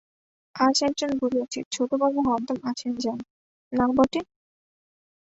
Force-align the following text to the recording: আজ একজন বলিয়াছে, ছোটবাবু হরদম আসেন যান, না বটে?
আজ 0.55 0.77
একজন 0.87 1.11
বলিয়াছে, 1.21 1.59
ছোটবাবু 1.71 2.19
হরদম 2.27 2.57
আসেন 2.69 2.93
যান, 3.03 3.19
না 3.73 3.85
বটে? 3.89 4.21